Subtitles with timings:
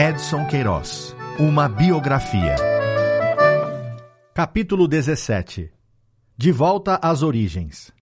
[0.00, 1.12] Edson Queiroz.
[1.40, 2.54] Uma biografia.
[4.32, 5.72] Capítulo 17.
[6.36, 7.92] De volta às origens.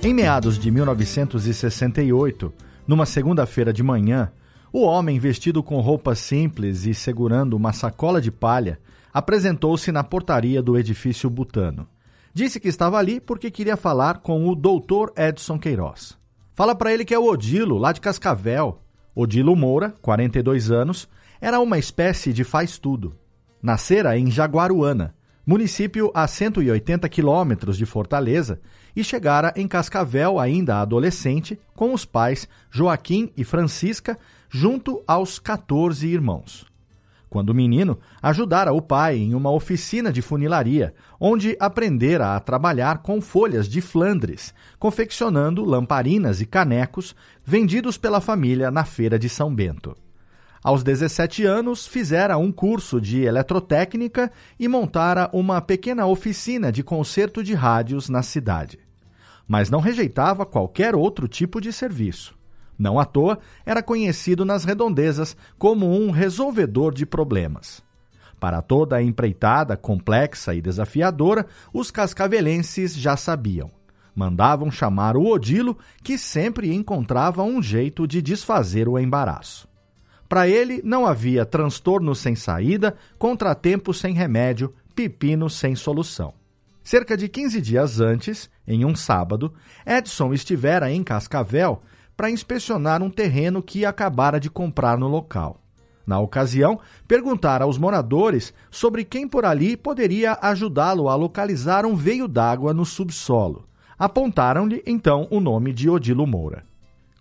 [0.00, 2.54] Em meados de 1968,
[2.86, 4.30] numa segunda-feira de manhã,
[4.72, 8.78] o homem, vestido com roupas simples e segurando uma sacola de palha,
[9.12, 11.88] apresentou-se na portaria do edifício Butano.
[12.32, 16.16] Disse que estava ali porque queria falar com o doutor Edson Queiroz.
[16.54, 18.80] Fala para ele que é o Odilo, lá de Cascavel.
[19.14, 21.08] Odilo Moura, 42 anos,
[21.40, 23.16] era uma espécie de faz-tudo.
[23.62, 28.60] Nascera em Jaguaruana, município a 180 quilômetros de Fortaleza,
[28.94, 34.18] e chegara em Cascavel ainda adolescente com os pais Joaquim e Francisca,
[34.48, 36.69] junto aos 14 irmãos.
[37.30, 43.20] Quando menino, ajudara o pai em uma oficina de funilaria, onde aprendera a trabalhar com
[43.20, 49.96] folhas de Flandres, confeccionando lamparinas e canecos vendidos pela família na feira de São Bento.
[50.62, 57.44] Aos 17 anos, fizera um curso de eletrotécnica e montara uma pequena oficina de conserto
[57.44, 58.76] de rádios na cidade.
[59.46, 62.39] Mas não rejeitava qualquer outro tipo de serviço.
[62.80, 67.82] Não à toa, era conhecido nas redondezas como um resolvedor de problemas.
[68.40, 73.70] Para toda a empreitada complexa e desafiadora, os cascavelenses já sabiam.
[74.14, 79.68] Mandavam chamar o Odilo, que sempre encontrava um jeito de desfazer o embaraço.
[80.26, 86.32] Para ele, não havia transtorno sem saída, contratempo sem remédio, pepino sem solução.
[86.82, 89.52] Cerca de 15 dias antes, em um sábado,
[89.86, 91.82] Edson estivera em Cascavel
[92.20, 95.58] para inspecionar um terreno que acabara de comprar no local.
[96.06, 102.28] Na ocasião, perguntara aos moradores sobre quem por ali poderia ajudá-lo a localizar um veio
[102.28, 103.66] d'água no subsolo.
[103.98, 106.62] Apontaram-lhe então o nome de Odilo Moura.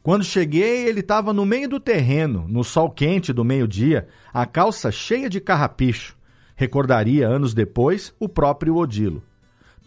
[0.03, 4.91] Quando cheguei, ele estava no meio do terreno, no sol quente do meio-dia, a calça
[4.91, 6.17] cheia de carrapicho.
[6.57, 9.23] Recordaria anos depois o próprio Odilo.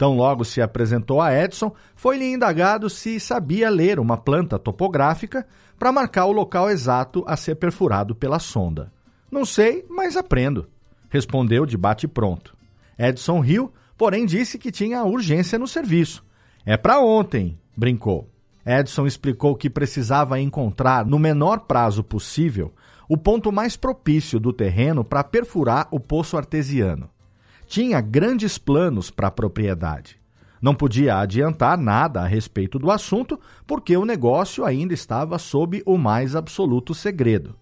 [0.03, 5.47] Tão logo se apresentou a Edson, foi-lhe indagado se sabia ler uma planta topográfica
[5.79, 8.91] para marcar o local exato a ser perfurado pela sonda.
[9.31, 10.67] Não sei, mas aprendo,
[11.09, 12.53] respondeu de bate-pronto.
[12.99, 16.21] Edson riu, porém disse que tinha urgência no serviço.
[16.65, 18.29] É para ontem, brincou.
[18.65, 22.73] Edson explicou que precisava encontrar, no menor prazo possível,
[23.07, 27.09] o ponto mais propício do terreno para perfurar o poço artesiano
[27.73, 30.21] tinha grandes planos para a propriedade.
[30.61, 35.97] Não podia adiantar nada a respeito do assunto, porque o negócio ainda estava sob o
[35.97, 37.55] mais absoluto segredo.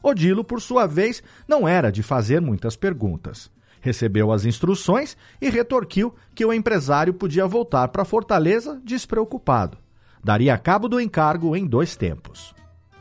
[0.00, 3.50] Odilo, por sua vez, não era de fazer muitas perguntas.
[3.80, 9.78] Recebeu as instruções e retorquiu que o empresário podia voltar para Fortaleza despreocupado.
[10.22, 12.54] Daria cabo do encargo em dois tempos.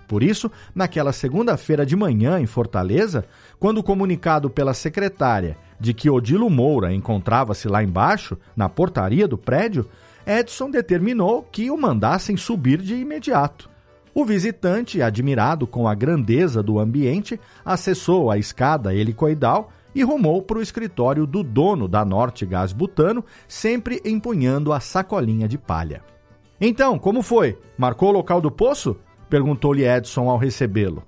[0.08, 3.24] Por isso, naquela segunda-feira de manhã em Fortaleza,
[3.59, 9.88] quando comunicado pela secretária de que Odilo Moura encontrava-se lá embaixo, na portaria do prédio,
[10.25, 13.69] Edson determinou que o mandassem subir de imediato.
[14.12, 20.57] O visitante, admirado com a grandeza do ambiente, acessou a escada helicoidal e rumou para
[20.57, 26.01] o escritório do dono da Norte Gás Butano, sempre empunhando a sacolinha de palha.
[26.59, 27.59] Então, como foi?
[27.78, 28.97] Marcou o local do poço?
[29.29, 31.03] perguntou-lhe Edson ao recebê-lo.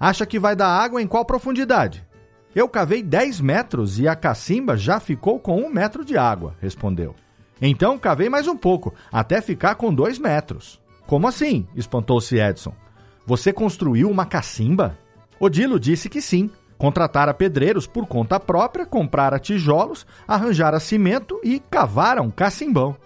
[0.00, 2.07] Acha que vai dar água em qual profundidade?
[2.54, 7.14] Eu cavei 10 metros e a cacimba já ficou com um metro de água, respondeu.
[7.60, 10.80] Então cavei mais um pouco, até ficar com dois metros.
[11.06, 11.66] Como assim?
[11.74, 12.72] espantou-se Edson.
[13.26, 14.98] Você construiu uma cacimba?
[15.38, 16.50] Odilo disse que sim.
[16.78, 22.96] Contratara pedreiros por conta própria, comprara tijolos, arranjara cimento e cavaram cacimbão.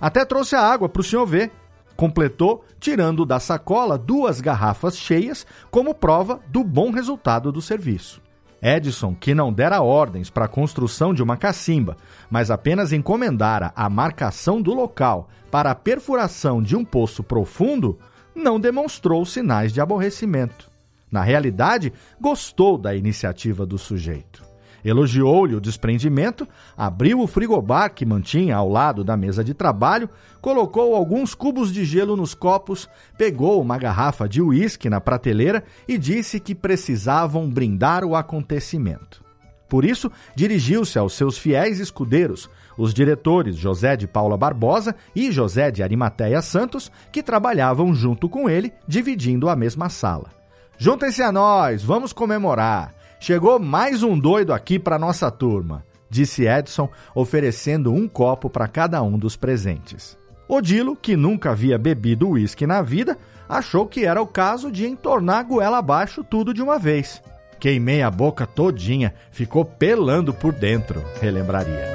[0.00, 1.50] Até trouxe a água para o senhor ver.
[1.96, 8.21] Completou, tirando da sacola duas garrafas cheias como prova do bom resultado do serviço.
[8.62, 11.96] Edison, que não dera ordens para a construção de uma cacimba,
[12.30, 17.98] mas apenas encomendara a marcação do local para a perfuração de um poço profundo,
[18.34, 20.70] não demonstrou sinais de aborrecimento.
[21.10, 24.51] Na realidade, gostou da iniciativa do sujeito.
[24.84, 26.46] Elogiou-lhe o desprendimento,
[26.76, 31.84] abriu o frigobar que mantinha ao lado da mesa de trabalho, colocou alguns cubos de
[31.84, 38.04] gelo nos copos, pegou uma garrafa de uísque na prateleira e disse que precisavam brindar
[38.04, 39.22] o acontecimento.
[39.68, 45.70] Por isso, dirigiu-se aos seus fiéis escudeiros, os diretores José de Paula Barbosa e José
[45.70, 50.28] de Arimateia Santos, que trabalhavam junto com ele, dividindo a mesma sala.
[50.76, 52.92] Juntem-se a nós, vamos comemorar.
[53.22, 55.84] Chegou mais um doido aqui para nossa turma.
[56.10, 60.18] disse Edson, oferecendo um copo para cada um dos presentes.
[60.48, 63.16] Odilo, que nunca havia bebido uísque na vida,
[63.48, 67.22] achou que era o caso de entornar a goela abaixo tudo de uma vez.
[67.60, 71.92] Queimei a boca todinha, ficou pelando por dentro, relembraria.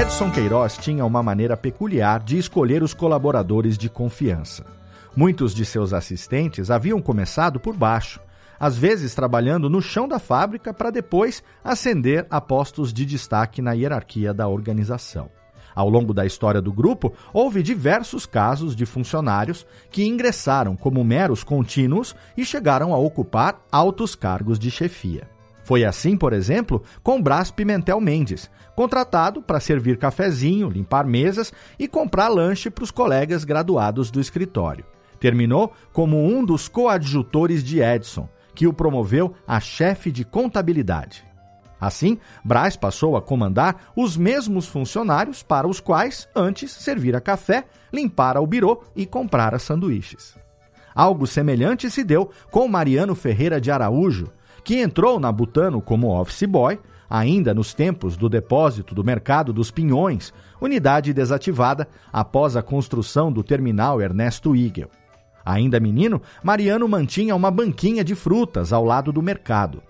[0.00, 4.77] Edson Queiroz tinha uma maneira peculiar de escolher os colaboradores de confiança.
[5.16, 8.20] Muitos de seus assistentes haviam começado por baixo,
[8.58, 13.72] às vezes trabalhando no chão da fábrica para depois ascender a postos de destaque na
[13.72, 15.30] hierarquia da organização.
[15.74, 21.44] Ao longo da história do grupo, houve diversos casos de funcionários que ingressaram como meros
[21.44, 25.28] contínuos e chegaram a ocupar altos cargos de chefia.
[25.62, 31.86] Foi assim, por exemplo, com Brás Pimentel Mendes, contratado para servir cafezinho, limpar mesas e
[31.86, 34.84] comprar lanche para os colegas graduados do escritório.
[35.20, 41.24] Terminou como um dos coadjutores de Edson, que o promoveu a chefe de contabilidade.
[41.80, 48.40] Assim, Braz passou a comandar os mesmos funcionários para os quais antes servira café, limpara
[48.40, 50.36] o birô e comprara sanduíches.
[50.94, 54.32] Algo semelhante se deu com Mariano Ferreira de Araújo,
[54.64, 59.70] que entrou na Butano como office boy, ainda nos tempos do depósito do Mercado dos
[59.70, 64.90] Pinhões, unidade desativada após a construção do terminal Ernesto Igel.
[65.48, 69.82] Ainda menino, Mariano mantinha uma banquinha de frutas ao lado do mercado.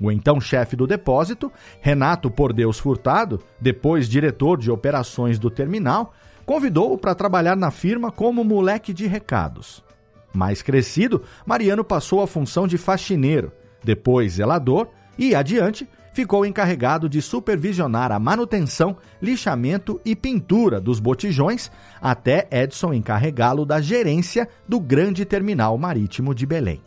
[0.00, 6.12] O então chefe do depósito, Renato Por Deus Furtado, depois diretor de operações do terminal,
[6.44, 9.80] convidou-o para trabalhar na firma como moleque de recados.
[10.34, 13.52] Mais crescido, Mariano passou a função de faxineiro
[13.84, 21.70] depois zelador e, adiante, ficou encarregado de supervisionar a manutenção, lixamento e pintura dos botijões,
[22.00, 26.80] até Edson encarregá-lo da gerência do grande terminal marítimo de Belém.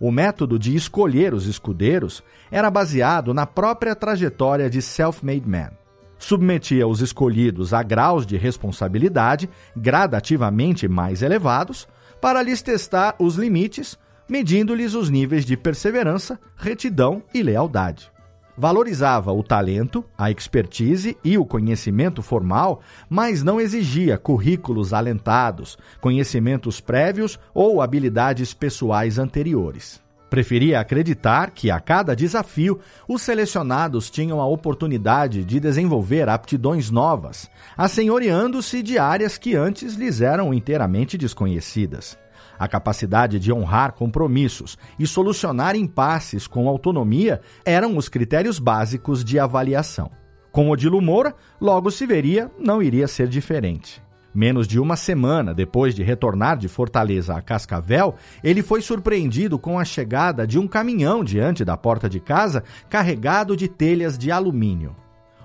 [0.00, 5.72] O método de escolher os escudeiros era baseado na própria trajetória de self-made man.
[6.18, 11.86] Submetia os escolhidos a graus de responsabilidade gradativamente mais elevados
[12.18, 18.10] para lhes testar os limites medindo-lhes os níveis de perseverança, retidão e lealdade.
[18.56, 26.80] Valorizava o talento, a expertise e o conhecimento formal, mas não exigia currículos alentados, conhecimentos
[26.80, 30.00] prévios ou habilidades pessoais anteriores.
[30.30, 37.50] Preferia acreditar que a cada desafio os selecionados tinham a oportunidade de desenvolver aptidões novas,
[37.76, 42.16] assenhoreando-se de áreas que antes lhes eram inteiramente desconhecidas.
[42.60, 49.38] A capacidade de honrar compromissos e solucionar impasses com autonomia eram os critérios básicos de
[49.38, 50.10] avaliação.
[50.52, 54.02] Com Odilo Moura, logo se veria, não iria ser diferente.
[54.34, 58.14] Menos de uma semana depois de retornar de Fortaleza a Cascavel,
[58.44, 63.56] ele foi surpreendido com a chegada de um caminhão diante da porta de casa carregado
[63.56, 64.94] de telhas de alumínio.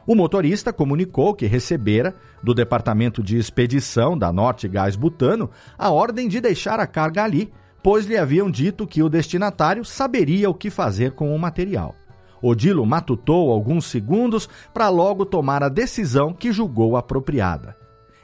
[0.08, 2.14] O motorista comunicou que recebera,
[2.44, 7.52] do Departamento de Expedição da Norte Gás Butano, a ordem de deixar a carga ali,
[7.82, 11.96] pois lhe haviam dito que o destinatário saberia o que fazer com o material.
[12.40, 17.76] Odilo matutou alguns segundos para logo tomar a decisão que julgou apropriada.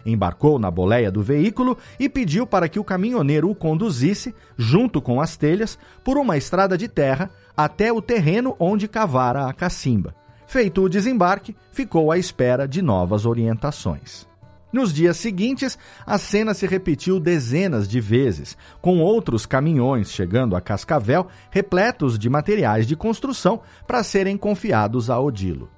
[0.05, 5.19] Embarcou na boleia do veículo e pediu para que o caminhoneiro o conduzisse, junto com
[5.19, 10.20] as telhas, por uma estrada de terra até o terreno onde cavara a cacimba.
[10.51, 14.27] Feito o desembarque, ficou à espera de novas orientações.
[14.69, 20.59] Nos dias seguintes, a cena se repetiu dezenas de vezes, com outros caminhões chegando a
[20.59, 25.69] Cascavel repletos de materiais de construção para serem confiados a Odilo.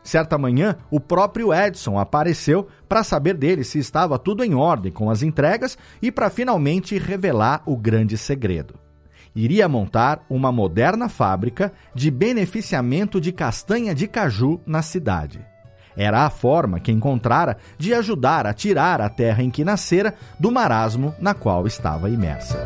[0.00, 5.10] Certa manhã, o próprio Edson apareceu para saber dele se estava tudo em ordem com
[5.10, 8.78] as entregas e para finalmente revelar o grande segredo
[9.34, 15.44] iria montar uma moderna fábrica de beneficiamento de castanha de caju na cidade.
[15.96, 20.50] Era a forma que encontrara de ajudar a tirar a terra em que nascera do
[20.50, 22.58] marasmo na qual estava imersa.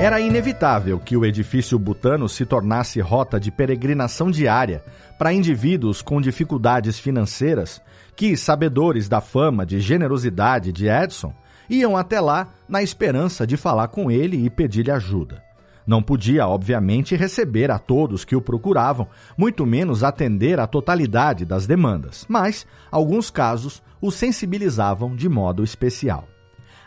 [0.00, 4.84] Era inevitável que o edifício butano se tornasse rota de peregrinação diária
[5.18, 7.80] para indivíduos com dificuldades financeiras
[8.14, 11.32] que, sabedores da fama de generosidade de Edson,
[11.68, 15.42] iam até lá na esperança de falar com ele e pedir-lhe ajuda.
[15.86, 19.06] Não podia, obviamente, receber a todos que o procuravam,
[19.36, 26.26] muito menos atender à totalidade das demandas, mas alguns casos o sensibilizavam de modo especial.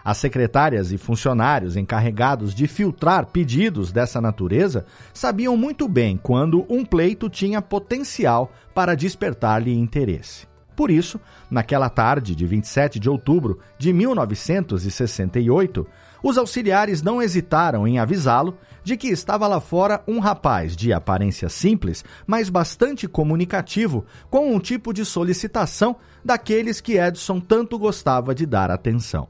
[0.03, 6.85] As secretárias e funcionários encarregados de filtrar pedidos dessa natureza sabiam muito bem quando um
[6.85, 10.47] pleito tinha potencial para despertar-lhe interesse.
[10.77, 11.19] Por isso,
[11.49, 15.87] naquela tarde de 27 de outubro de 1968,
[16.23, 21.47] Os auxiliares não hesitaram em avisá-lo de que estava lá fora um rapaz de aparência
[21.47, 28.45] simples, mas bastante comunicativo, com um tipo de solicitação daqueles que Edson tanto gostava de
[28.45, 29.27] dar atenção.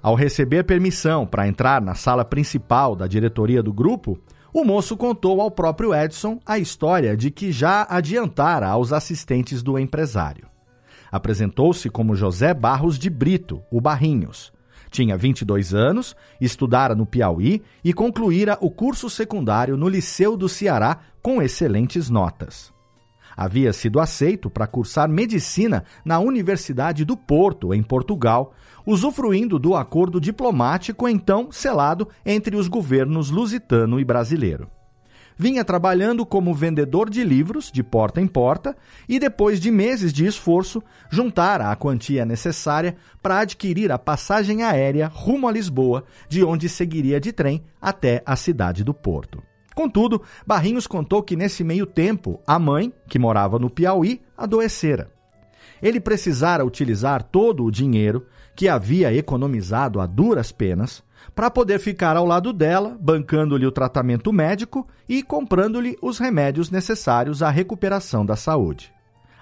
[0.00, 4.18] Ao receber permissão para entrar na sala principal da diretoria do grupo,
[4.52, 9.78] o moço contou ao próprio Edson a história de que já adiantara aos assistentes do
[9.78, 10.49] empresário.
[11.10, 14.52] Apresentou-se como José Barros de Brito, o Barrinhos.
[14.90, 20.98] Tinha 22 anos, estudara no Piauí e concluíra o curso secundário no Liceu do Ceará
[21.22, 22.72] com excelentes notas.
[23.36, 28.52] Havia sido aceito para cursar medicina na Universidade do Porto, em Portugal,
[28.84, 34.68] usufruindo do acordo diplomático então selado entre os governos lusitano e brasileiro.
[35.40, 38.76] Vinha trabalhando como vendedor de livros de porta em porta
[39.08, 45.06] e, depois de meses de esforço, juntara a quantia necessária para adquirir a passagem aérea
[45.06, 49.42] rumo a Lisboa, de onde seguiria de trem até a cidade do Porto.
[49.74, 55.10] Contudo, Barrinhos contou que nesse meio tempo a mãe, que morava no Piauí, adoecera.
[55.80, 61.02] Ele precisara utilizar todo o dinheiro que havia economizado a duras penas
[61.34, 67.42] para poder ficar ao lado dela, bancando-lhe o tratamento médico e comprando-lhe os remédios necessários
[67.42, 68.92] à recuperação da saúde.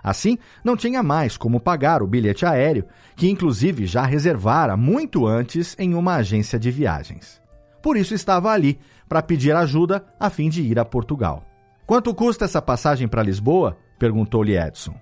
[0.02, 2.85] Assim, não tinha mais como pagar o bilhete aéreo,
[3.16, 7.40] que inclusive já reservara muito antes em uma agência de viagens.
[7.82, 11.44] Por isso estava ali, para pedir ajuda a fim de ir a Portugal.
[11.87, 13.76] Quanto custa essa passagem para Lisboa?
[13.99, 14.94] perguntou-lhe Edson.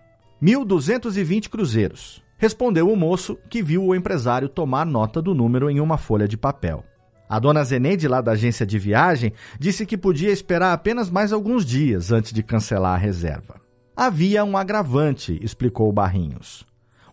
[0.42, 2.25] 1.220 cruzeiros.
[2.38, 6.36] Respondeu o moço, que viu o empresário tomar nota do número em uma folha de
[6.36, 6.84] papel.
[7.28, 11.64] A dona Zeneide, lá da agência de viagem, disse que podia esperar apenas mais alguns
[11.64, 13.60] dias antes de cancelar a reserva.
[13.96, 16.64] Havia um agravante, explicou Barrinhos.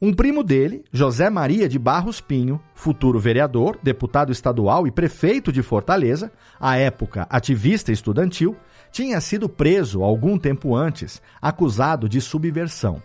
[0.01, 5.63] Um primo dele, José Maria de Barros Pinho, futuro vereador, deputado estadual e prefeito de
[5.63, 8.57] Fortaleza, à época ativista estudantil,
[8.91, 13.01] tinha sido preso algum tempo antes, acusado de subversão.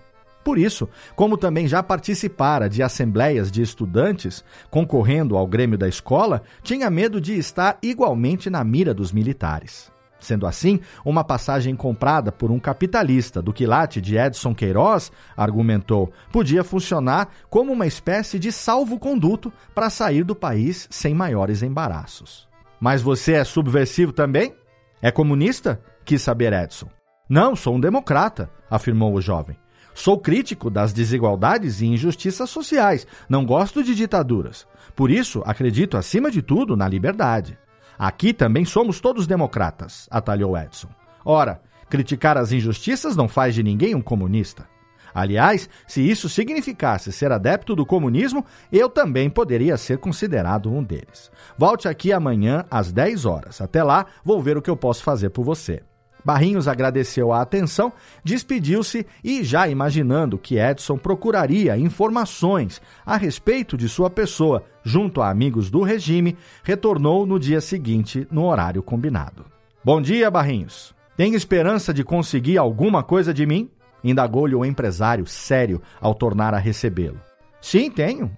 [0.48, 6.42] Por isso, como também já participara de assembleias de estudantes, concorrendo ao grêmio da escola,
[6.62, 9.92] tinha medo de estar igualmente na mira dos militares.
[10.18, 16.64] Sendo assim, uma passagem comprada por um capitalista do quilate de Edson Queiroz, argumentou, podia
[16.64, 22.48] funcionar como uma espécie de salvo-conduto para sair do país sem maiores embaraços.
[22.80, 24.54] Mas você é subversivo também?
[25.02, 25.78] É comunista?
[26.06, 26.88] quis saber Edson.
[27.28, 29.54] Não, sou um democrata, afirmou o jovem.
[29.98, 33.04] Sou crítico das desigualdades e injustiças sociais.
[33.28, 34.64] Não gosto de ditaduras.
[34.94, 37.58] Por isso, acredito acima de tudo na liberdade.
[37.98, 40.88] Aqui também somos todos democratas, atalhou Edson.
[41.24, 44.68] Ora, criticar as injustiças não faz de ninguém um comunista.
[45.12, 51.28] Aliás, se isso significasse ser adepto do comunismo, eu também poderia ser considerado um deles.
[51.58, 53.60] Volte aqui amanhã às 10 horas.
[53.60, 55.82] Até lá, vou ver o que eu posso fazer por você.
[56.24, 63.88] Barrinhos agradeceu a atenção, despediu-se e, já imaginando que Edson procuraria informações a respeito de
[63.88, 69.44] sua pessoa junto a amigos do regime, retornou no dia seguinte, no horário combinado.
[69.84, 70.94] Bom dia, Barrinhos.
[71.16, 73.70] Tem esperança de conseguir alguma coisa de mim?
[74.02, 77.20] Indagou-lhe o empresário sério ao tornar a recebê-lo.
[77.60, 78.30] Sim, tenho.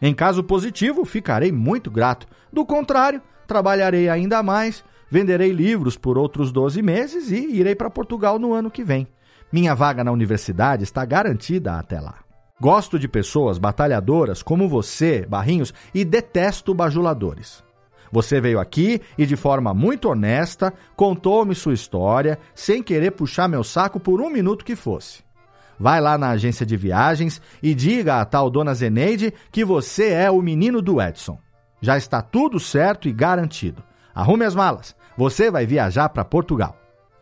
[0.00, 2.26] Em caso positivo, ficarei muito grato.
[2.52, 8.38] Do contrário, trabalharei ainda mais venderei livros por outros 12 meses e irei para Portugal
[8.38, 9.06] no ano que vem.
[9.52, 12.16] Minha vaga na universidade está garantida até lá.
[12.60, 17.62] Gosto de pessoas batalhadoras como você, Barrinhos, e detesto bajuladores.
[18.10, 23.62] Você veio aqui e, de forma muito honesta, contou-me sua história, sem querer puxar meu
[23.62, 25.24] saco por um minuto que fosse.
[25.78, 30.30] Vai lá na agência de viagens e diga à tal dona Zeneide que você é
[30.30, 31.38] o menino do Edson.
[31.80, 33.82] Já está tudo certo e garantido.
[34.16, 34.96] Arrume as malas.
[35.14, 36.74] Você vai viajar para Portugal.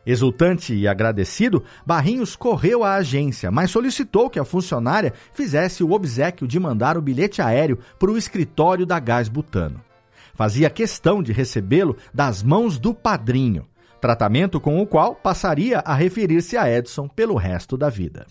[0.06, 6.46] Exultante e agradecido, Barrinhos correu à agência, mas solicitou que a funcionária fizesse o obsequio
[6.46, 9.80] de mandar o bilhete aéreo para o escritório da Gás Butano.
[10.34, 13.66] Fazia questão de recebê-lo das mãos do padrinho,
[14.00, 18.24] tratamento com o qual passaria a referir-se a Edson pelo resto da vida.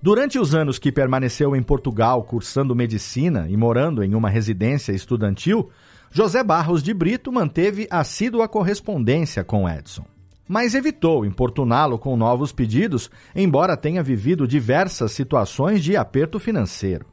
[0.00, 5.68] Durante os anos que permaneceu em Portugal cursando medicina e morando em uma residência estudantil,
[6.10, 10.04] José Barros de Brito manteve assídua correspondência com Edson,
[10.48, 17.06] mas evitou importuná-lo com novos pedidos, embora tenha vivido diversas situações de aperto financeiro.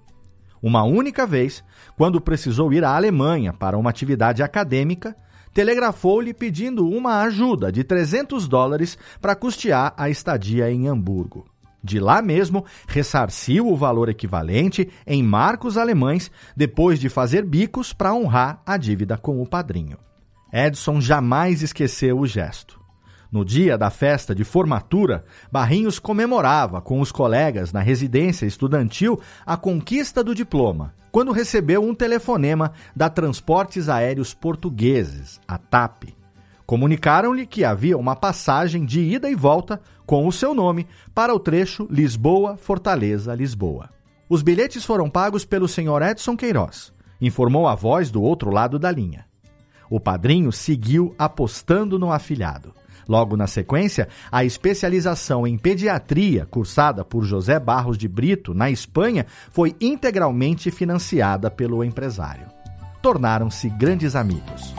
[0.61, 1.63] Uma única vez,
[1.97, 5.15] quando precisou ir à Alemanha para uma atividade acadêmica,
[5.53, 11.52] telegrafou-lhe pedindo uma ajuda de 300 dólares para custear a estadia em Hamburgo.
[11.83, 18.13] De lá mesmo, ressarciu o valor equivalente em marcos alemães, depois de fazer bicos para
[18.13, 19.97] honrar a dívida com o padrinho.
[20.51, 22.79] Edson jamais esqueceu o gesto.
[23.33, 29.57] No dia da festa de formatura, Barrinhos comemorava com os colegas na residência estudantil a
[29.57, 36.13] conquista do diploma, quando recebeu um telefonema da Transportes Aéreos Portugueses, a TAP.
[36.65, 41.39] Comunicaram-lhe que havia uma passagem de ida e volta com o seu nome para o
[41.39, 43.89] trecho Lisboa-Fortaleza-Lisboa.
[44.29, 46.01] Os bilhetes foram pagos pelo Sr.
[46.09, 49.25] Edson Queiroz, informou a voz do outro lado da linha.
[49.89, 52.73] O padrinho seguiu apostando no afilhado.
[53.07, 59.25] Logo na sequência, a especialização em pediatria, cursada por José Barros de Brito, na Espanha,
[59.51, 62.47] foi integralmente financiada pelo empresário.
[63.01, 64.73] Tornaram-se grandes amigos.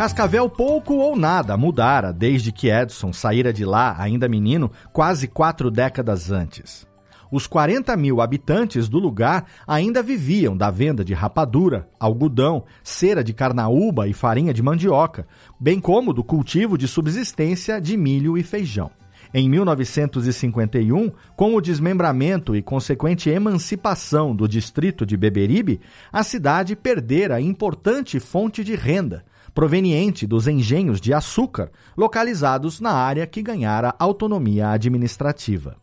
[0.00, 5.70] Cascavel pouco ou nada mudara desde que Edson saíra de lá, ainda menino, quase quatro
[5.70, 6.86] décadas antes.
[7.30, 13.34] Os 40 mil habitantes do lugar ainda viviam da venda de rapadura, algodão, cera de
[13.34, 15.26] carnaúba e farinha de mandioca,
[15.60, 18.90] bem como do cultivo de subsistência de milho e feijão.
[19.34, 25.78] Em 1951, com o desmembramento e consequente emancipação do distrito de Beberibe,
[26.10, 33.26] a cidade perdera importante fonte de renda, proveniente dos engenhos de açúcar localizados na área
[33.26, 35.76] que ganhara autonomia administrativa.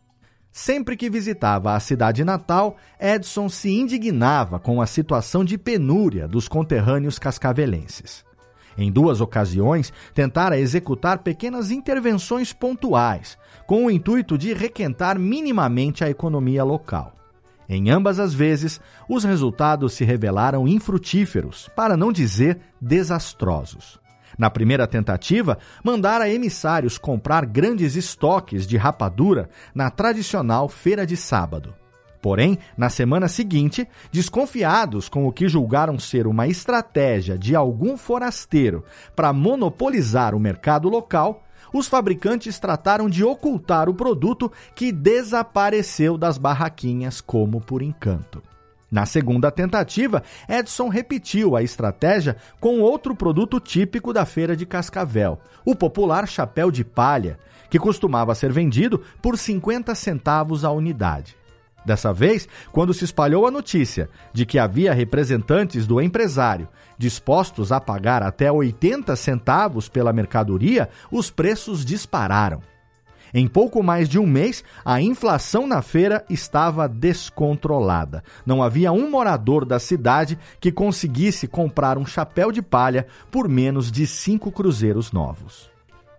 [0.50, 6.48] Sempre que visitava a cidade natal, Edson se indignava com a situação de penúria dos
[6.48, 8.24] conterrâneos cascavelenses.
[8.76, 16.10] Em duas ocasiões, tentara executar pequenas intervenções pontuais, com o intuito de requentar minimamente a
[16.10, 17.17] economia local.
[17.68, 24.00] Em ambas as vezes, os resultados se revelaram infrutíferos, para não dizer desastrosos.
[24.38, 31.74] Na primeira tentativa, mandara emissários comprar grandes estoques de rapadura na tradicional feira de sábado.
[32.22, 38.84] Porém, na semana seguinte, desconfiados com o que julgaram ser uma estratégia de algum forasteiro
[39.14, 46.38] para monopolizar o mercado local, os fabricantes trataram de ocultar o produto que desapareceu das
[46.38, 48.42] barraquinhas como por encanto.
[48.90, 55.38] Na segunda tentativa, Edson repetiu a estratégia com outro produto típico da feira de Cascavel,
[55.64, 57.38] o popular chapéu de palha,
[57.68, 61.36] que costumava ser vendido por 50 centavos a unidade.
[61.84, 67.80] Dessa vez, quando se espalhou a notícia de que havia representantes do empresário dispostos a
[67.80, 72.60] pagar até 80 centavos pela mercadoria, os preços dispararam.
[73.32, 78.24] Em pouco mais de um mês, a inflação na feira estava descontrolada.
[78.44, 83.92] Não havia um morador da cidade que conseguisse comprar um chapéu de palha por menos
[83.92, 85.70] de cinco cruzeiros novos.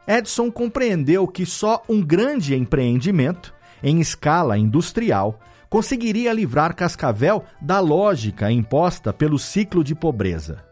[0.07, 5.39] Edson compreendeu que só um grande empreendimento, em escala industrial,
[5.69, 10.63] conseguiria livrar Cascavel da lógica imposta pelo ciclo de pobreza.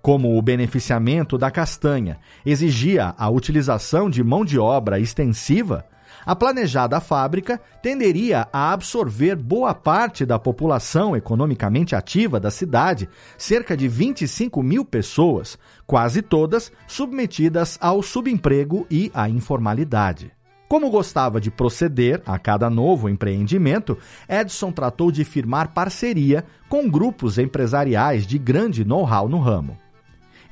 [0.00, 5.84] Como o beneficiamento da castanha exigia a utilização de mão de obra extensiva,
[6.24, 13.08] a planejada fábrica tenderia a absorver boa parte da população economicamente ativa da cidade,
[13.38, 20.32] cerca de 25 mil pessoas, quase todas submetidas ao subemprego e à informalidade.
[20.70, 27.38] Como gostava de proceder a cada novo empreendimento, Edson tratou de firmar parceria com grupos
[27.38, 29.76] empresariais de grande know-how no ramo.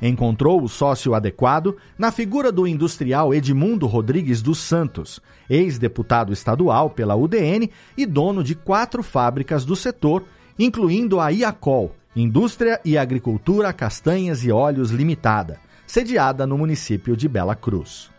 [0.03, 7.15] Encontrou o sócio adequado na figura do industrial Edmundo Rodrigues dos Santos, ex-deputado estadual pela
[7.15, 10.25] UDN e dono de quatro fábricas do setor,
[10.59, 17.55] incluindo a Iacol, Indústria e Agricultura Castanhas e Óleos Limitada, sediada no município de Bela
[17.55, 18.18] Cruz.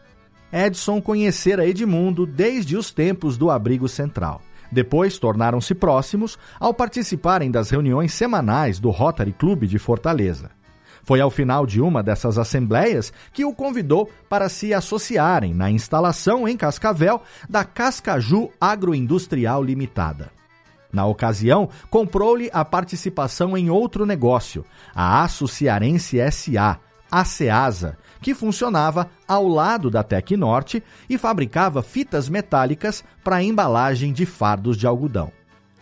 [0.52, 4.42] Edson conhecera Edmundo desde os tempos do abrigo central.
[4.72, 10.52] Depois tornaram-se próximos ao participarem das reuniões semanais do Rotary Clube de Fortaleza.
[11.04, 16.48] Foi ao final de uma dessas assembleias que o convidou para se associarem na instalação
[16.48, 20.32] em Cascavel da Cascaju Agroindustrial Limitada.
[20.92, 26.80] Na ocasião, comprou-lhe a participação em outro negócio, a Aço Cearense SA,
[27.12, 34.26] a SEASA, que funcionava ao lado da Tecnorte e fabricava fitas metálicas para embalagem de
[34.26, 35.32] fardos de algodão.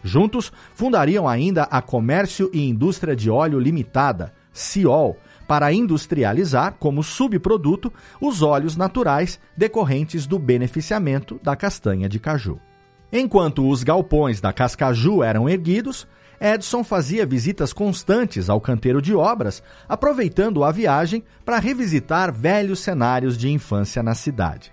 [0.04, 7.92] Juntos, fundariam ainda a Comércio e Indústria de Óleo Limitada, CIOL, para industrializar como subproduto
[8.20, 12.60] os óleos naturais decorrentes do beneficiamento da castanha de caju.
[13.12, 16.06] Enquanto os galpões da Cascaju eram erguidos,
[16.40, 23.38] Edson fazia visitas constantes ao canteiro de obras, aproveitando a viagem para revisitar velhos cenários
[23.38, 24.72] de infância na cidade.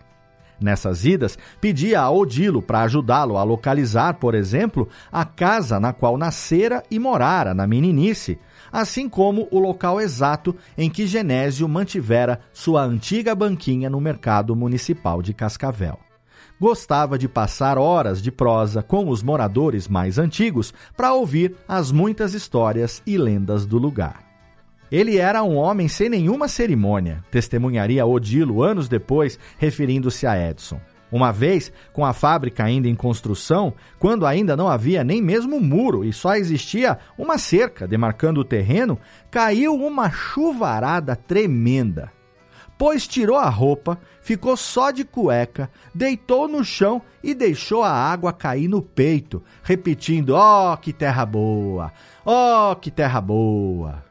[0.61, 6.17] Nessas idas, pedia a Odilo para ajudá-lo a localizar, por exemplo, a casa na qual
[6.17, 8.39] nascera e morara na meninice,
[8.71, 15.21] assim como o local exato em que Genésio mantivera sua antiga banquinha no mercado municipal
[15.21, 15.99] de Cascavel.
[16.61, 22.33] Gostava de passar horas de prosa com os moradores mais antigos para ouvir as muitas
[22.33, 24.25] histórias e lendas do lugar.
[24.91, 30.81] Ele era um homem sem nenhuma cerimônia, testemunharia Odilo anos depois, referindo-se a Edson.
[31.11, 36.05] Uma vez, com a fábrica ainda em construção, quando ainda não havia nem mesmo muro
[36.05, 38.99] e só existia uma cerca demarcando o terreno,
[39.31, 42.11] caiu uma chuvarada tremenda.
[42.77, 48.33] Pois tirou a roupa, ficou só de cueca, deitou no chão e deixou a água
[48.33, 51.93] cair no peito, repetindo: Oh, que terra boa!
[52.25, 54.03] Oh, que terra boa!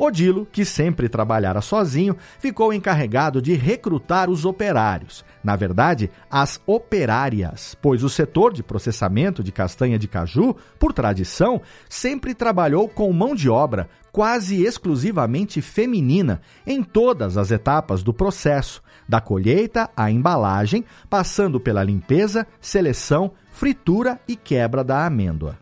[0.00, 7.76] Odilo, que sempre trabalhara sozinho, ficou encarregado de recrutar os operários, na verdade, as operárias,
[7.82, 13.34] pois o setor de processamento de castanha de caju, por tradição, sempre trabalhou com mão
[13.34, 20.82] de obra quase exclusivamente feminina em todas as etapas do processo, da colheita à embalagem,
[21.10, 25.58] passando pela limpeza, seleção, fritura e quebra da amêndoa.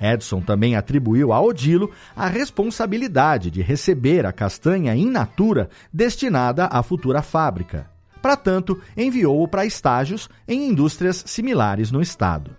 [0.00, 6.82] Edson também atribuiu a Odilo a responsabilidade de receber a castanha in natura destinada à
[6.82, 7.90] futura fábrica.
[8.22, 12.56] Para tanto, enviou-o para estágios em indústrias similares no estado.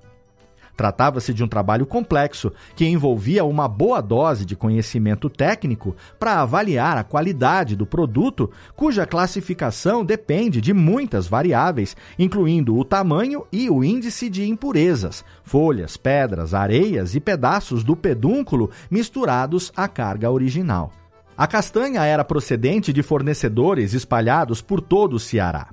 [0.75, 6.97] Tratava-se de um trabalho complexo que envolvia uma boa dose de conhecimento técnico para avaliar
[6.97, 13.83] a qualidade do produto, cuja classificação depende de muitas variáveis, incluindo o tamanho e o
[13.83, 20.91] índice de impurezas, folhas, pedras, areias e pedaços do pedúnculo misturados à carga original.
[21.37, 25.69] A castanha era procedente de fornecedores espalhados por todo o Ceará.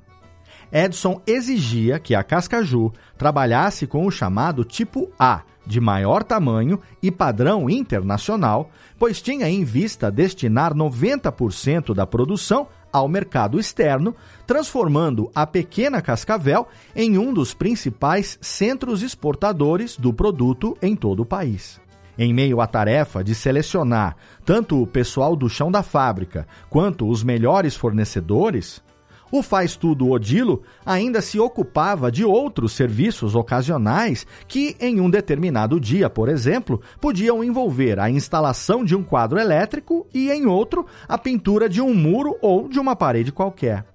[0.71, 7.11] Edson exigia que a Cascaju trabalhasse com o chamado tipo A, de maior tamanho e
[7.11, 14.15] padrão internacional, pois tinha em vista destinar 90% da produção ao mercado externo,
[14.47, 21.25] transformando a pequena Cascavel em um dos principais centros exportadores do produto em todo o
[21.25, 21.79] país.
[22.17, 27.23] Em meio à tarefa de selecionar tanto o pessoal do chão da fábrica quanto os
[27.23, 28.81] melhores fornecedores,
[29.31, 35.79] o faz tudo Odilo ainda se ocupava de outros serviços ocasionais que, em um determinado
[35.79, 41.17] dia, por exemplo, podiam envolver a instalação de um quadro elétrico e, em outro, a
[41.17, 43.85] pintura de um muro ou de uma parede qualquer.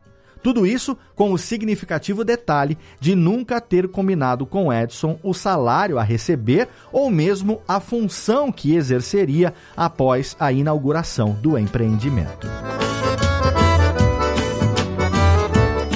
[0.44, 6.02] Tudo isso com o significativo detalhe de nunca ter combinado com Edson o salário a
[6.02, 12.46] receber ou mesmo a função que exerceria após a inauguração do empreendimento.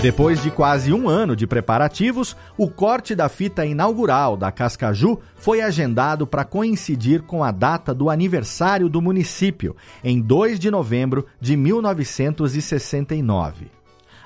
[0.01, 5.61] Depois de quase um ano de preparativos, o corte da fita inaugural da Cascaju foi
[5.61, 11.57] agendado para coincidir com a data do aniversário do município, em 2 de novembro de
[11.57, 13.78] 1969.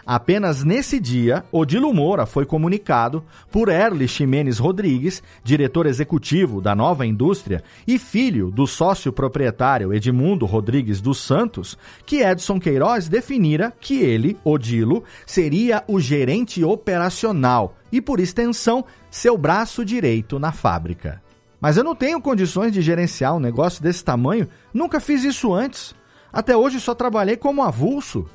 [0.04, 7.06] Apenas nesse dia, Odilo Moura foi comunicado por Erle Ximenes Rodrigues, diretor executivo da nova
[7.06, 14.00] indústria e filho do sócio proprietário Edmundo Rodrigues dos Santos, que Edson Queiroz definira que
[14.00, 21.22] ele, Odilo, seria o gerente operacional e, por extensão, seu braço direito na fábrica.
[21.60, 25.94] Mas eu não tenho condições de gerenciar um negócio desse tamanho, nunca fiz isso antes.
[26.32, 28.26] Até hoje só trabalhei como avulso.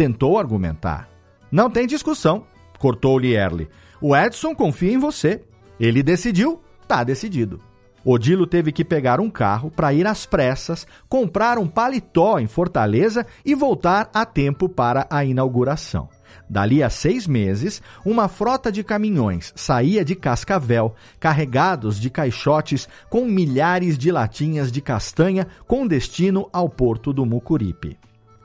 [0.00, 1.10] Tentou argumentar.
[1.52, 2.46] Não tem discussão,
[2.78, 3.68] cortou-lhe Erle.
[4.00, 5.42] O Edson confia em você.
[5.78, 6.58] Ele decidiu,
[6.88, 7.60] tá decidido.
[8.02, 13.26] Odilo teve que pegar um carro para ir às pressas, comprar um paletó em Fortaleza
[13.44, 16.08] e voltar a tempo para a inauguração.
[16.48, 23.26] Dali a seis meses, uma frota de caminhões saía de Cascavel, carregados de caixotes com
[23.26, 27.98] milhares de latinhas de castanha com destino ao porto do Mucuripe.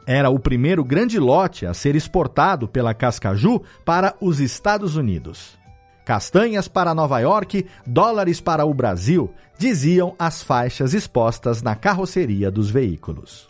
[0.07, 5.57] Era o primeiro grande lote a ser exportado pela Cascaju para os Estados Unidos.
[6.05, 12.69] Castanhas para Nova York, dólares para o Brasil, diziam as faixas expostas na carroceria dos
[12.69, 13.47] veículos.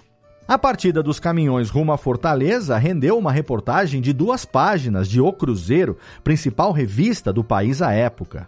[0.48, 5.34] A partida dos caminhões rumo à Fortaleza rendeu uma reportagem de duas páginas de O
[5.34, 8.48] Cruzeiro, principal revista do país à época.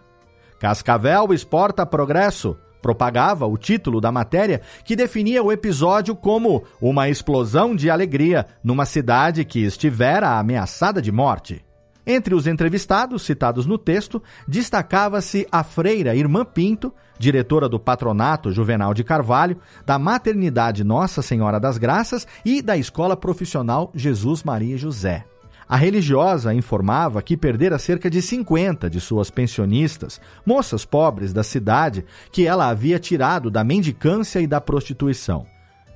[0.58, 7.74] Cascavel exporta progresso, propagava o título da matéria que definia o episódio como uma explosão
[7.74, 11.64] de alegria numa cidade que estivera ameaçada de morte.
[12.06, 18.94] Entre os entrevistados citados no texto, destacava-se a freira Irmã Pinto, diretora do Patronato Juvenal
[18.94, 25.26] de Carvalho, da Maternidade Nossa Senhora das Graças e da Escola Profissional Jesus Maria José.
[25.68, 32.06] A religiosa informava que perdera cerca de 50 de suas pensionistas, moças pobres da cidade,
[32.32, 35.46] que ela havia tirado da mendicância e da prostituição.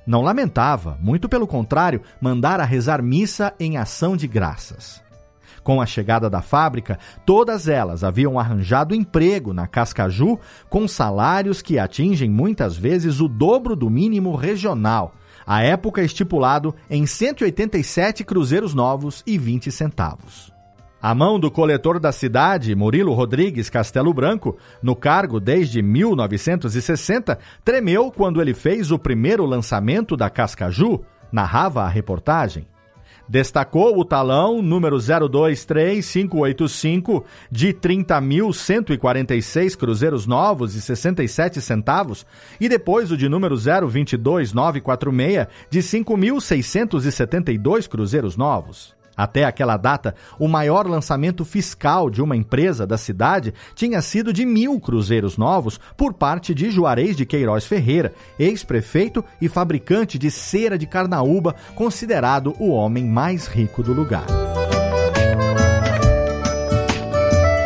[0.05, 5.01] Não lamentava, muito pelo contrário, mandara rezar missa em ação de graças.
[5.63, 10.37] Com a chegada da fábrica, todas elas haviam arranjado emprego na Cascaju
[10.69, 17.05] com salários que atingem muitas vezes o dobro do mínimo regional, à época estipulado em
[17.05, 20.53] 187 cruzeiros novos e 20 centavos.
[21.01, 28.09] A mão do coletor da cidade, Murilo Rodrigues Castelo Branco, no cargo desde 1960, tremeu
[28.09, 32.65] quando ele fez o primeiro lançamento da Cascaju, narrava a reportagem.
[33.27, 42.25] Destacou o talão número 023585 de 30.146 cruzeiros novos e 67 centavos
[42.59, 49.01] e depois o de número 022946 de 5.672 cruzeiros novos.
[49.15, 54.45] Até aquela data, o maior lançamento fiscal de uma empresa da cidade tinha sido de
[54.45, 60.77] mil cruzeiros novos por parte de Juarez de Queiroz Ferreira, ex-prefeito e fabricante de cera
[60.77, 64.25] de carnaúba, considerado o homem mais rico do lugar.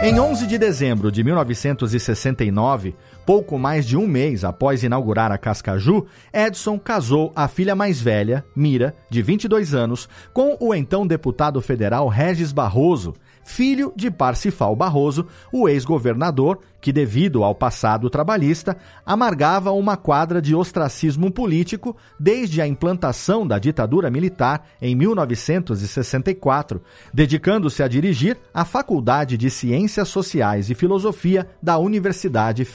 [0.03, 2.95] Em 11 de dezembro de 1969,
[3.27, 8.45] pouco mais de um mês após inaugurar a Cascaju, Edson casou a filha mais velha,
[8.55, 13.13] Mira, de 22 anos, com o então deputado federal Regis Barroso,
[13.47, 20.53] filho de Parsifal Barroso, o ex-governador, que, devido ao passado trabalhista, amargava uma quadra de
[20.53, 26.81] ostracismo político desde a implantação da ditadura militar em 1964,
[27.13, 32.65] dedicando-se a dirigir a Faculdade de Ciências Sociais e Filosofia da Universidade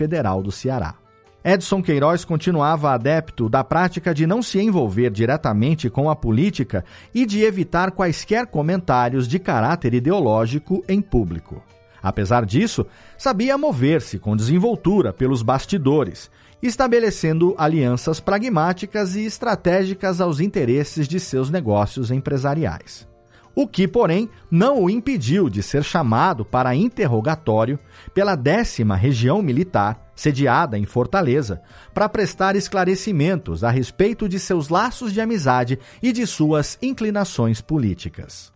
[0.43, 0.97] Do Ceará.
[1.45, 7.27] Edson Queiroz continuava adepto da prática de não se envolver diretamente com a política e
[7.27, 11.63] de evitar quaisquer comentários de caráter ideológico em público.
[12.01, 12.87] Apesar disso,
[13.19, 16.31] sabia mover-se com desenvoltura pelos bastidores,
[16.63, 23.11] estabelecendo alianças pragmáticas e estratégicas aos interesses de seus negócios empresariais
[23.55, 27.79] o que, porém, não o impediu de ser chamado para interrogatório
[28.15, 35.13] pela décima região militar, sediada em Fortaleza, para prestar esclarecimentos a respeito de seus laços
[35.13, 38.53] de amizade e de suas inclinações políticas.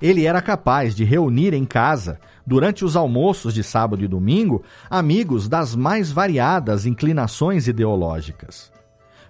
[0.00, 5.48] Ele era capaz de reunir em casa, durante os almoços de sábado e domingo, amigos
[5.48, 8.70] das mais variadas inclinações ideológicas.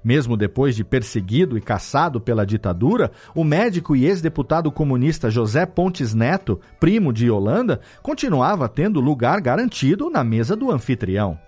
[0.05, 6.15] Mesmo depois de perseguido e caçado pela ditadura, o médico e ex-deputado comunista José Pontes
[6.15, 11.39] Neto, primo de Yolanda, continuava tendo lugar garantido na mesa do anfitrião.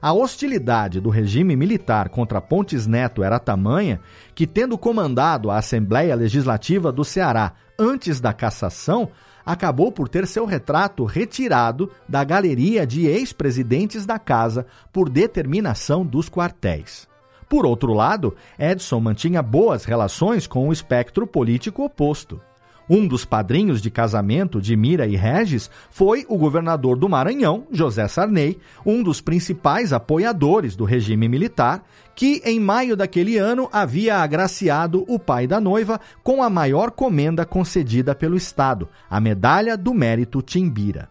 [0.00, 4.00] A hostilidade do regime militar contra Pontes Neto era tamanha
[4.34, 9.10] que, tendo comandado a Assembleia Legislativa do Ceará antes da cassação,
[9.44, 16.28] acabou por ter seu retrato retirado da galeria de ex-presidentes da casa por determinação dos
[16.28, 17.08] quartéis.
[17.48, 22.40] Por outro lado, Edson mantinha boas relações com o espectro político oposto.
[22.90, 28.08] Um dos padrinhos de casamento de Mira e Regis foi o governador do Maranhão, José
[28.08, 35.04] Sarney, um dos principais apoiadores do regime militar, que em maio daquele ano havia agraciado
[35.06, 40.40] o pai da noiva com a maior comenda concedida pelo Estado, a Medalha do Mérito
[40.40, 41.10] Timbira.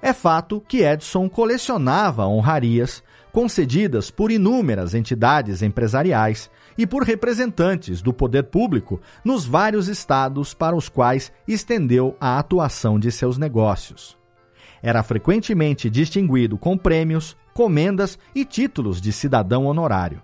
[0.00, 8.12] É fato que Edson colecionava honrarias concedidas por inúmeras entidades empresariais e por representantes do
[8.12, 14.16] poder público nos vários estados para os quais estendeu a atuação de seus negócios.
[14.80, 20.22] Era frequentemente distinguido com prêmios, comendas e títulos de cidadão honorário.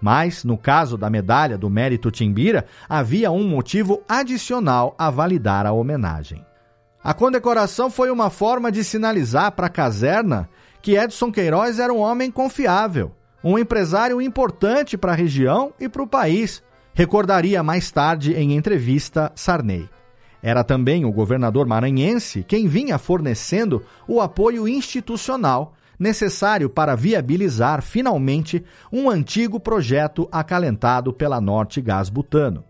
[0.00, 5.72] Mas, no caso da medalha do Mérito Timbira, havia um motivo adicional a validar a
[5.72, 6.46] homenagem.
[7.02, 10.48] A condecoração foi uma forma de sinalizar para a caserna
[10.80, 16.02] que Edson Queiroz era um homem confiável, um empresário importante para a região e para
[16.02, 19.88] o país, recordaria mais tarde em entrevista Sarney.
[20.42, 28.64] Era também o governador maranhense quem vinha fornecendo o apoio institucional necessário para viabilizar finalmente
[28.90, 32.64] um antigo projeto acalentado pela Norte Gás Butano.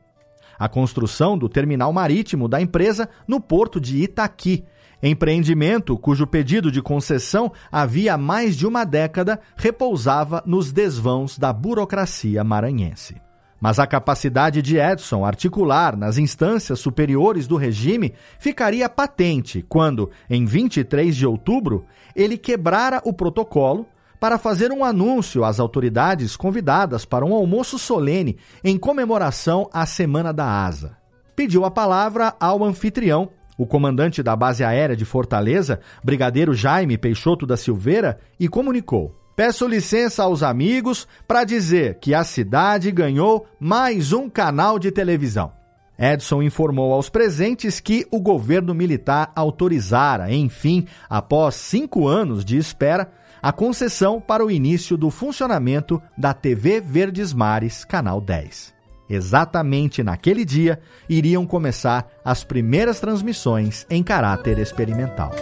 [0.59, 4.65] A construção do terminal marítimo da empresa no porto de Itaqui,
[5.03, 12.45] Empreendimento cujo pedido de concessão havia mais de uma década repousava nos desvãos da burocracia
[12.45, 13.17] maranhense.
[13.61, 20.47] Mas a capacidade de Edson articular nas instâncias superiores do regime ficaria patente quando, em
[20.47, 21.85] 23 de outubro,
[22.17, 23.87] ele quebrara o protocolo
[24.19, 30.33] para fazer um anúncio às autoridades convidadas para um almoço solene em comemoração à Semana
[30.33, 30.97] da Asa.
[31.35, 33.31] Pediu a palavra ao anfitrião,
[33.61, 39.69] o comandante da base aérea de Fortaleza, brigadeiro Jaime Peixoto da Silveira, e comunicou: Peço
[39.69, 45.53] licença aos amigos para dizer que a cidade ganhou mais um canal de televisão.
[45.99, 53.13] Edson informou aos presentes que o governo militar autorizara, enfim, após cinco anos de espera,
[53.43, 58.80] a concessão para o início do funcionamento da TV Verdes Mares, Canal 10.
[59.11, 65.33] Exatamente naquele dia iriam começar as primeiras transmissões em caráter experimental.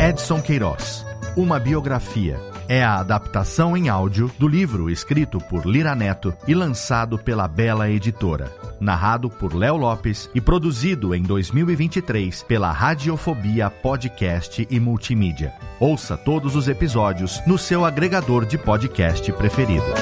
[0.00, 2.36] Edson Queiroz, uma biografia
[2.70, 7.90] é a adaptação em áudio do livro escrito por Lira Neto e lançado pela Bela
[7.90, 8.48] Editora.
[8.78, 15.52] Narrado por Léo Lopes e produzido em 2023 pela Radiofobia Podcast e Multimídia.
[15.80, 19.92] Ouça todos os episódios no seu agregador de podcast preferido.